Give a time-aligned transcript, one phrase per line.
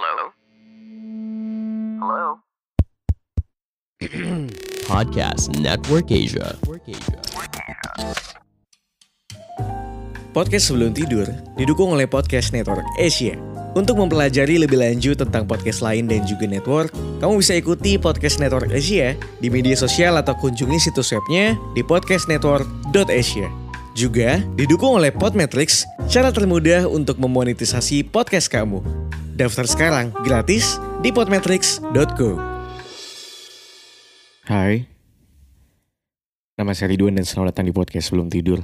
[0.00, 0.32] Hello?
[2.00, 2.28] Hello?
[4.88, 6.56] Podcast Network Asia.
[10.32, 11.28] Podcast sebelum tidur
[11.60, 13.36] didukung oleh Podcast Network Asia.
[13.76, 18.72] Untuk mempelajari lebih lanjut tentang podcast lain dan juga network, kamu bisa ikuti Podcast Network
[18.72, 23.52] Asia di media sosial atau kunjungi situs webnya di podcastnetwork.asia.
[23.92, 28.80] Juga didukung oleh Podmetrics, cara termudah untuk memonetisasi podcast kamu.
[29.40, 32.36] Daftar sekarang gratis di podmetrics.co.
[34.44, 34.84] Hai,
[36.60, 38.60] nama saya Ridwan dan selamat datang di podcast sebelum tidur.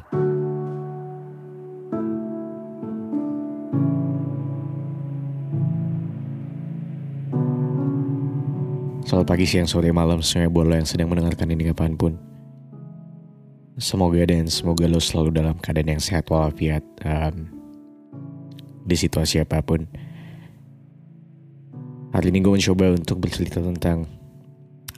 [9.09, 12.21] Selamat pagi, siang, sore, malam semuanya buat lo yang sedang mendengarkan ini kapan pun.
[13.81, 17.49] Semoga dan semoga lo selalu dalam keadaan yang sehat walafiat um,
[18.85, 19.89] di situasi apa pun.
[22.17, 24.09] Hari ini gue mencoba untuk bercerita tentang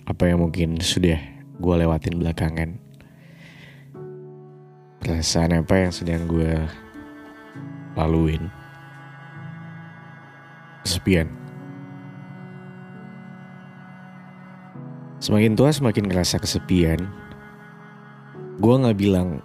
[0.07, 1.19] apa yang mungkin sudah
[1.59, 2.79] gue lewatin belakangan.
[5.03, 6.55] Perasaan apa yang sedang gue
[7.98, 8.47] laluin.
[10.87, 11.27] Kesepian.
[15.19, 17.03] Semakin tua semakin ngerasa kesepian.
[18.62, 19.42] Gue nggak bilang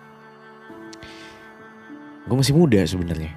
[2.29, 3.33] gue masih muda sebenarnya.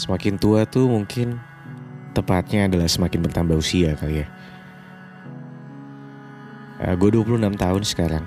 [0.00, 1.44] Semakin tua tuh mungkin
[2.18, 4.26] tepatnya adalah semakin bertambah usia kali ya.
[6.82, 8.24] Uh, gue 26 tahun sekarang.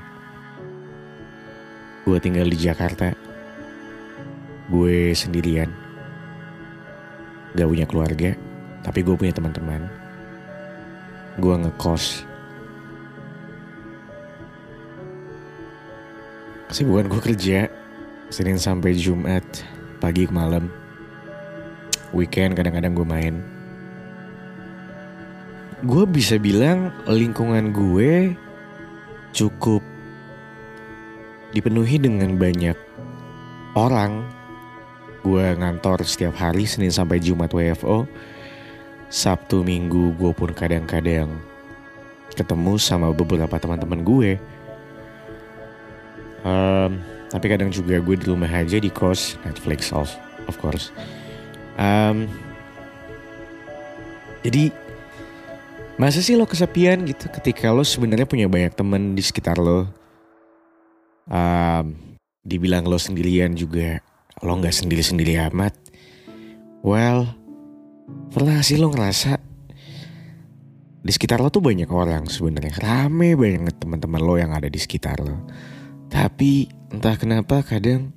[2.08, 3.12] Gue tinggal di Jakarta.
[4.72, 5.68] Gue sendirian.
[7.52, 8.32] Gak punya keluarga,
[8.80, 9.92] tapi gue punya teman-teman.
[11.36, 12.32] Gue ngekos
[16.72, 17.60] Kesibukan gue kerja
[18.32, 19.44] Senin sampai Jumat
[20.00, 20.72] Pagi ke malam
[22.16, 23.36] Weekend kadang-kadang gue main
[25.82, 28.38] Gue bisa bilang lingkungan gue
[29.34, 29.82] cukup
[31.58, 32.78] dipenuhi dengan banyak
[33.74, 34.22] orang.
[35.26, 38.06] Gue ngantor setiap hari Senin sampai Jumat WFO.
[39.10, 41.42] Sabtu Minggu gue pun kadang-kadang
[42.38, 44.32] ketemu sama beberapa teman-teman gue.
[46.46, 47.02] Um,
[47.34, 50.14] tapi kadang juga gue di rumah aja di kos Netflix of
[50.46, 50.94] of course.
[51.82, 52.30] Um,
[54.46, 54.70] jadi
[56.02, 59.86] masa sih lo kesepian gitu ketika lo sebenarnya punya banyak temen di sekitar lo?
[61.30, 64.02] Um, dibilang lo sendirian juga
[64.42, 65.78] lo nggak sendiri sendiri amat.
[66.82, 67.30] Well,
[68.34, 69.38] pernah sih lo ngerasa
[71.06, 75.22] di sekitar lo tuh banyak orang sebenarnya rame banget teman-teman lo yang ada di sekitar
[75.22, 75.38] lo.
[76.10, 78.10] Tapi entah kenapa kadang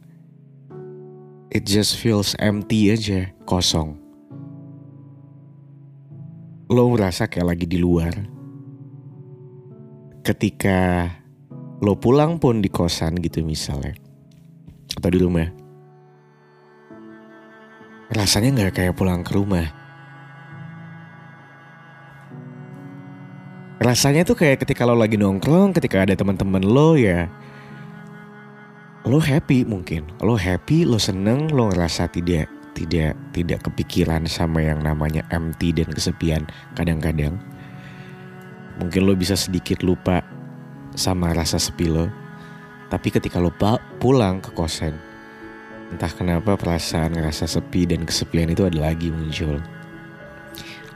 [1.52, 4.03] it just feels empty aja, kosong.
[6.72, 8.14] Lo merasa kayak lagi di luar.
[10.24, 11.08] Ketika
[11.84, 13.92] lo pulang pun di kosan gitu misalnya.
[14.96, 15.48] Atau di rumah.
[18.14, 19.66] Rasanya gak kayak pulang ke rumah.
[23.84, 27.28] Rasanya tuh kayak ketika lo lagi nongkrong, ketika ada teman-teman lo ya
[29.04, 34.82] lo happy mungkin lo happy lo seneng lo ngerasa tidak tidak tidak kepikiran sama yang
[34.82, 36.42] namanya empty dan kesepian
[36.74, 37.38] kadang-kadang.
[38.82, 40.20] Mungkin lo bisa sedikit lupa
[40.98, 42.10] sama rasa sepi lo.
[42.90, 43.54] Tapi ketika lo
[43.98, 44.94] pulang ke kosan
[45.94, 49.62] entah kenapa perasaan ngerasa sepi dan kesepian itu ada lagi muncul.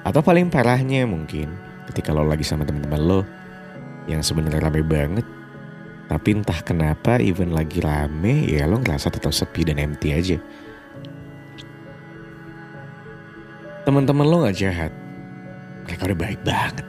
[0.03, 1.55] Atau paling parahnya mungkin
[1.87, 3.21] ketika lo lagi sama teman-teman lo
[4.11, 5.27] yang sebenarnya rame banget
[6.09, 10.41] tapi entah kenapa even lagi rame ya lo ngerasa tetap sepi dan empty aja.
[13.89, 14.93] Teman-teman lo gak jahat.
[15.89, 16.85] Mereka udah baik banget.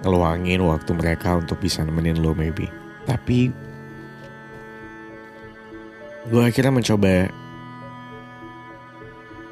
[0.00, 2.72] Ngeluangin waktu mereka untuk bisa nemenin lo maybe.
[3.04, 3.52] Tapi
[6.32, 7.28] gue akhirnya mencoba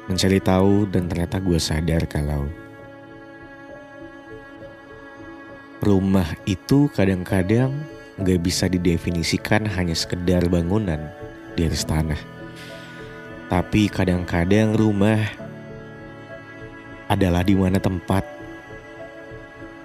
[0.09, 2.49] mencari tahu dan ternyata gue sadar kalau
[5.77, 7.69] rumah itu kadang-kadang
[8.17, 11.13] gak bisa didefinisikan hanya sekedar bangunan
[11.53, 12.17] di atas tanah.
[13.45, 15.42] Tapi kadang-kadang rumah
[17.07, 18.23] adalah di mana tempat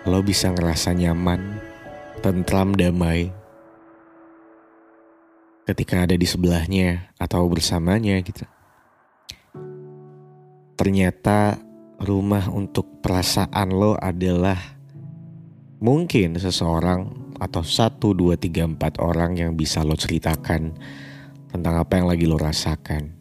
[0.09, 1.61] lo bisa ngerasa nyaman,
[2.25, 3.29] tentram, damai
[5.69, 8.49] ketika ada di sebelahnya atau bersamanya gitu.
[10.81, 11.61] Ternyata
[12.01, 14.57] rumah untuk perasaan lo adalah
[15.77, 20.73] mungkin seseorang atau satu, dua, tiga, empat orang yang bisa lo ceritakan
[21.53, 23.13] tentang apa yang lagi lo rasakan.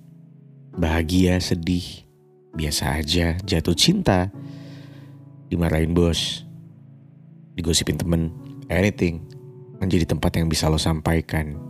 [0.77, 2.06] Bahagia, sedih,
[2.57, 4.33] biasa aja jatuh cinta,
[5.53, 6.41] dimarahin bos,
[7.53, 8.33] digosipin temen,
[8.73, 9.21] anything
[9.77, 11.61] menjadi tempat yang bisa lo sampaikan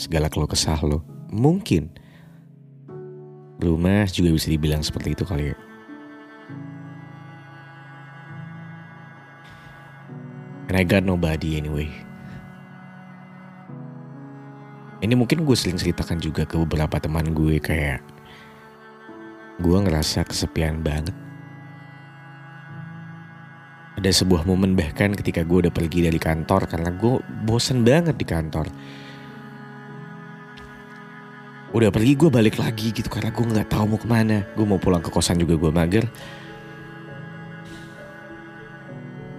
[0.00, 1.04] segala keluh kesah lo.
[1.28, 1.92] Mungkin
[3.60, 5.56] rumah juga bisa dibilang seperti itu kali ya.
[10.72, 11.92] And I got nobody anyway.
[15.02, 18.00] Ini mungkin gue sering ceritakan juga ke beberapa teman gue kayak
[19.62, 21.14] gue ngerasa kesepian banget.
[23.94, 28.26] Ada sebuah momen bahkan ketika gue udah pergi dari kantor karena gue bosen banget di
[28.26, 28.66] kantor.
[31.70, 34.42] Udah pergi gue balik lagi gitu karena gue nggak tahu mau ke mana.
[34.58, 36.10] Gue mau pulang ke kosan juga gue mager.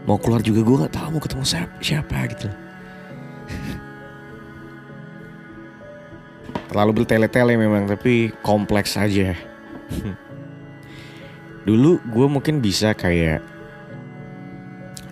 [0.08, 2.48] Mau keluar juga gue nggak tahu mau ketemu siapa, siapa gitu.
[6.72, 9.53] Terlalu bertele-tele memang tapi kompleks aja.
[11.68, 13.40] Dulu gue mungkin bisa kayak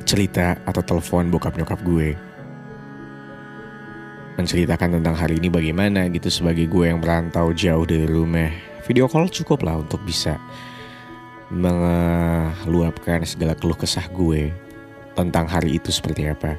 [0.03, 2.19] cerita atau telepon bokap nyokap gue.
[4.35, 8.51] Menceritakan tentang hari ini bagaimana gitu sebagai gue yang merantau jauh dari rumah.
[8.83, 10.35] Video call cukup lah untuk bisa
[11.51, 14.51] meluapkan segala keluh kesah gue
[15.15, 16.55] tentang hari itu seperti apa.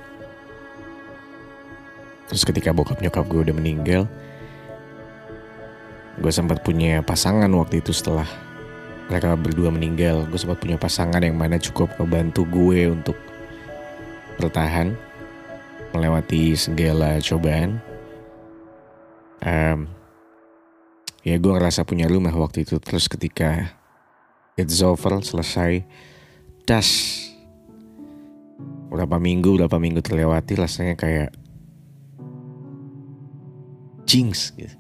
[2.29, 4.09] Terus ketika bokap nyokap gue udah meninggal,
[6.21, 8.29] gue sempat punya pasangan waktu itu setelah
[9.09, 10.29] mereka berdua meninggal.
[10.29, 13.17] Gue sempat punya pasangan yang mana cukup ngebantu gue untuk
[14.37, 14.97] bertahan
[15.93, 17.81] melewati segala cobaan.
[19.43, 19.91] Um,
[21.21, 22.81] ya gue ngerasa punya rumah waktu itu.
[22.81, 23.77] Terus ketika
[24.57, 25.85] it's over, selesai,
[26.65, 27.21] das.
[28.93, 31.33] Berapa minggu, berapa minggu terlewati rasanya kayak
[34.05, 34.77] jinx gitu.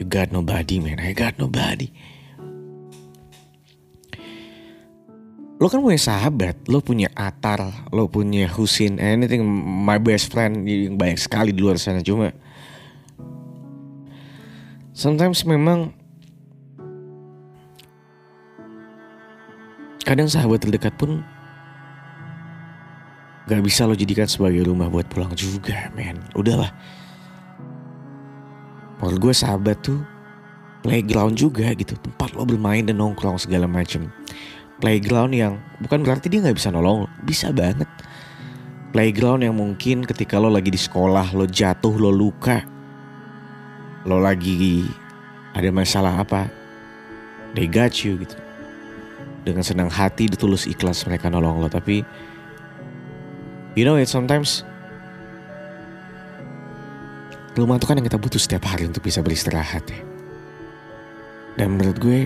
[0.00, 1.92] You got nobody man, I got nobody.
[5.62, 9.46] Lo kan punya sahabat, lo punya Atar, lo punya Husin, anything
[9.86, 12.34] my best friend yang banyak sekali di luar sana cuma
[14.90, 15.94] sometimes memang
[20.02, 21.22] kadang sahabat terdekat pun
[23.46, 26.22] gak bisa lo jadikan sebagai rumah buat pulang juga, men.
[26.34, 26.70] Udahlah.
[29.02, 29.98] Menurut gue sahabat tuh
[30.86, 34.06] playground juga gitu, tempat lo bermain dan nongkrong segala macem
[34.82, 37.86] playground yang bukan berarti dia nggak bisa nolong, bisa banget.
[38.90, 42.66] Playground yang mungkin ketika lo lagi di sekolah, lo jatuh, lo luka,
[44.04, 44.84] lo lagi
[45.54, 46.50] ada masalah apa,
[47.54, 48.34] they got you gitu.
[49.46, 51.70] Dengan senang hati, ditulus ikhlas mereka nolong lo.
[51.70, 52.02] Tapi,
[53.78, 54.66] you know it sometimes
[57.56, 60.00] rumah itu kan yang kita butuh setiap hari untuk bisa beristirahat ya.
[61.60, 62.18] Dan menurut gue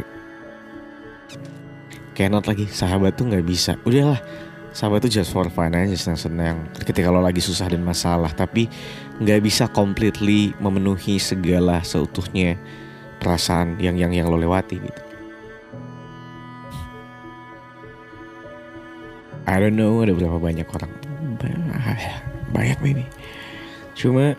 [2.14, 3.74] cannot lagi sahabat tuh nggak bisa.
[3.82, 4.22] Udahlah
[4.70, 6.70] sahabat tuh just for fun aja senang-senang.
[6.78, 8.70] Ketika lo lagi susah dan masalah tapi
[9.18, 12.54] nggak bisa completely memenuhi segala seutuhnya
[13.18, 15.02] perasaan yang yang yang lo lewati gitu.
[19.46, 20.92] I don't know ada berapa banyak orang.
[22.54, 23.06] Banyak maybe.
[23.98, 24.38] Cuma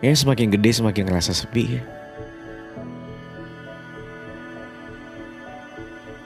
[0.00, 1.84] ya semakin gede semakin ngerasa sepi ya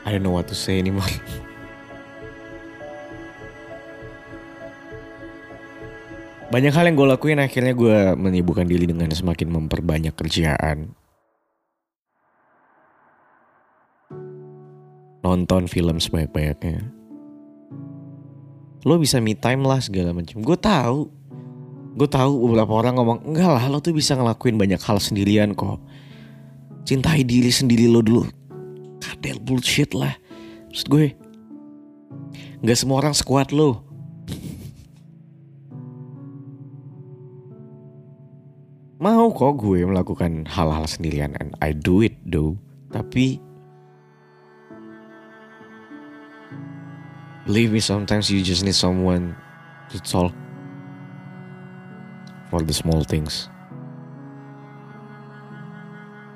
[0.04, 1.08] I don't know what to say anymore.
[6.52, 10.92] Banyak hal yang gue lakuin akhirnya gue menyibukkan diri dengan semakin memperbanyak kerjaan.
[15.24, 16.94] Nonton film sebanyak-banyaknya.
[18.84, 20.44] Lo bisa me time lah segala macam.
[20.44, 21.08] Gue tahu.
[21.94, 25.78] Gue tahu beberapa orang ngomong enggak lah lo tuh bisa ngelakuin banyak hal sendirian kok.
[26.82, 28.26] Cintai diri sendiri lo dulu
[28.98, 30.10] kadel bullshit lah.
[30.74, 31.14] Maksud gue,
[32.66, 33.86] nggak semua orang sekuat lo.
[38.98, 42.58] Mau kok gue melakukan hal-hal sendirian and I do it though.
[42.90, 43.38] Tapi
[47.46, 49.38] believe me sometimes you just need someone
[49.94, 50.34] to talk
[52.54, 53.50] for the small things.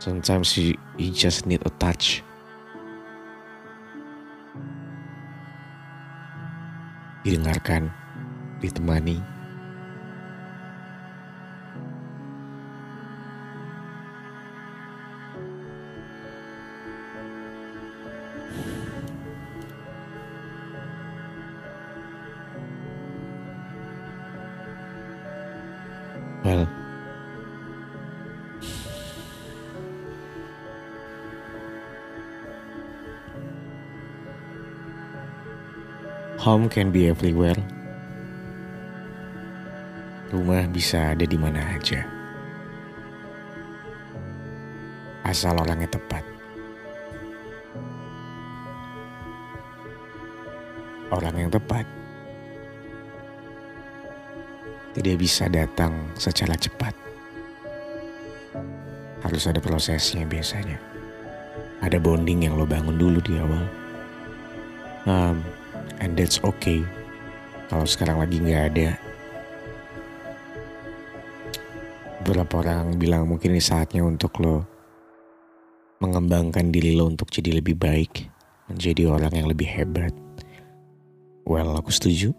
[0.03, 2.27] Sometimes you, you just need a touch.
[7.23, 7.93] didengarkan,
[8.59, 9.38] ditemani.
[36.39, 37.59] Home can be everywhere.
[40.31, 42.07] Rumah bisa ada di mana aja.
[45.27, 46.23] Asal orangnya tepat.
[51.11, 51.83] Orang yang tepat
[54.95, 56.95] tidak bisa datang secara cepat.
[59.27, 60.79] Harus ada prosesnya biasanya.
[61.83, 63.67] Ada bonding yang lo bangun dulu di awal.
[65.03, 65.43] Um,
[65.99, 66.85] and that's okay.
[67.69, 68.89] Kalau sekarang lagi nggak ada.
[72.25, 74.65] Beberapa orang bilang mungkin ini saatnya untuk lo
[75.99, 78.31] mengembangkan diri lo untuk jadi lebih baik,
[78.71, 80.15] menjadi orang yang lebih hebat.
[81.49, 82.37] Well, aku setuju.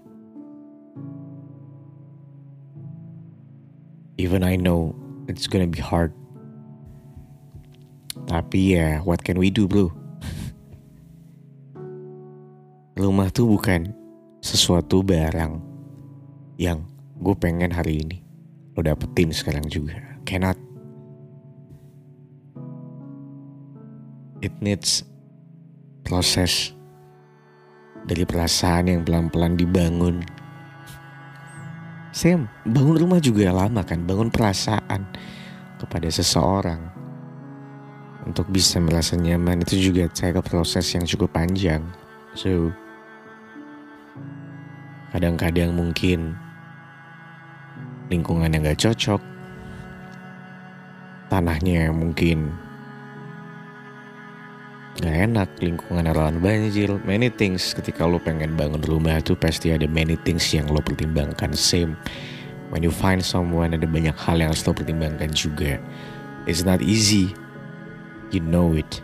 [4.19, 4.93] Even I know
[5.27, 6.13] it's gonna be hard.
[8.29, 9.98] Tapi ya, what can we do, bro?
[12.99, 13.95] Rumah tuh bukan
[14.43, 15.55] sesuatu barang
[16.59, 16.83] yang
[17.15, 18.19] gue pengen hari ini.
[18.75, 19.95] Lo dapetin sekarang juga.
[20.27, 20.59] Cannot.
[24.43, 25.07] It needs
[26.03, 26.75] proses
[28.03, 30.19] dari perasaan yang pelan-pelan dibangun.
[32.11, 35.07] Sam, bangun rumah juga lama kan, bangun perasaan
[35.79, 36.83] kepada seseorang.
[38.27, 41.79] Untuk bisa merasa nyaman itu juga saya proses yang cukup panjang.
[42.35, 42.75] So,
[45.11, 46.37] kadang-kadang mungkin
[48.09, 49.21] lingkungan yang gak cocok,
[51.29, 52.53] tanahnya mungkin
[54.99, 56.91] Gak enak lingkungan rawan banjir.
[57.07, 61.55] Many things ketika lo pengen bangun rumah tuh pasti ada many things yang lo pertimbangkan.
[61.55, 61.95] Same
[62.69, 65.81] When you find someone ada banyak hal yang harus lo pertimbangkan juga.
[66.45, 67.33] It's not easy.
[68.29, 69.01] You know it.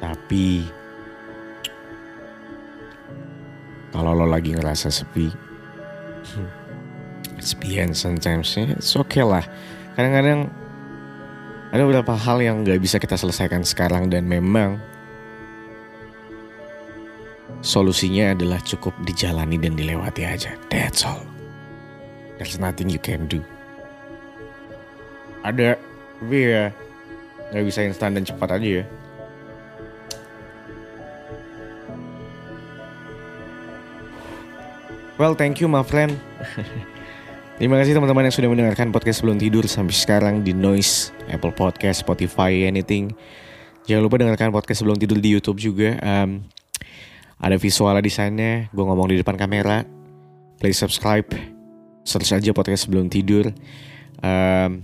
[0.00, 0.66] Tapi
[3.92, 5.28] Kalau lo lagi ngerasa sepi
[7.42, 9.44] Sepian sometimes ya It's okay lah
[9.94, 10.48] Kadang-kadang
[11.72, 14.76] ada beberapa hal yang gak bisa kita selesaikan sekarang dan memang
[17.62, 20.58] Solusinya adalah cukup dijalani dan dilewati aja.
[20.66, 21.22] That's all.
[22.34, 23.38] There's nothing you can do.
[25.46, 25.78] Ada,
[26.18, 26.74] tapi ya
[27.54, 28.84] nggak bisa instan dan cepat aja ya.
[35.22, 36.18] Well, thank you my friend.
[37.62, 42.02] Terima kasih teman-teman yang sudah mendengarkan podcast sebelum tidur sampai sekarang di Noise, Apple Podcast,
[42.02, 43.14] Spotify, anything.
[43.86, 45.94] Jangan lupa dengarkan podcast sebelum tidur di YouTube juga.
[46.02, 46.42] Um,
[47.38, 49.86] ada visualnya di sana, gue ngomong di depan kamera.
[50.58, 51.30] Please subscribe,
[52.02, 53.54] search aja podcast sebelum tidur.
[54.26, 54.82] Um,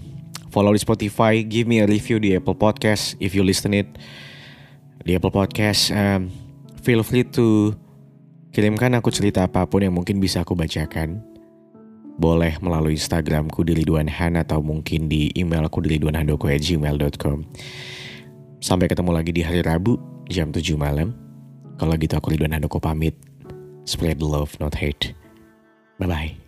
[0.54, 3.90] follow di Spotify, give me a review di Apple Podcast if you listen it
[5.02, 5.90] di Apple Podcast.
[5.90, 6.30] Um,
[6.78, 7.74] feel free to
[8.58, 11.22] kirimkan aku cerita apa pun yang mungkin bisa aku bacakan.
[12.18, 17.46] Boleh melalui Instagramku di Ridwan Han atau mungkin di emailku di ridwanhandoko@gmail.com.
[18.58, 19.94] Sampai ketemu lagi di hari Rabu
[20.26, 21.14] jam 7 malam.
[21.78, 23.14] Kalau gitu aku Ridwan Handoko pamit.
[23.86, 25.14] Spread love, not hate.
[26.02, 26.47] Bye-bye.